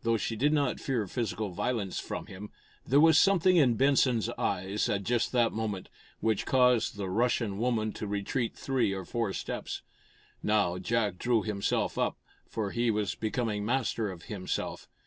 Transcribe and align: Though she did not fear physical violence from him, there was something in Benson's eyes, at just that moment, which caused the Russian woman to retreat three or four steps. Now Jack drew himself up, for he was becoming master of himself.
Though 0.00 0.16
she 0.16 0.34
did 0.34 0.54
not 0.54 0.80
fear 0.80 1.06
physical 1.06 1.50
violence 1.50 2.00
from 2.00 2.24
him, 2.24 2.48
there 2.86 3.00
was 3.00 3.18
something 3.18 3.56
in 3.58 3.74
Benson's 3.76 4.30
eyes, 4.38 4.88
at 4.88 5.04
just 5.04 5.30
that 5.32 5.52
moment, 5.52 5.90
which 6.20 6.46
caused 6.46 6.96
the 6.96 7.10
Russian 7.10 7.58
woman 7.58 7.92
to 7.92 8.06
retreat 8.06 8.54
three 8.56 8.94
or 8.94 9.04
four 9.04 9.34
steps. 9.34 9.82
Now 10.42 10.78
Jack 10.78 11.18
drew 11.18 11.42
himself 11.42 11.98
up, 11.98 12.16
for 12.48 12.70
he 12.70 12.90
was 12.90 13.14
becoming 13.14 13.66
master 13.66 14.10
of 14.10 14.22
himself. 14.22 14.88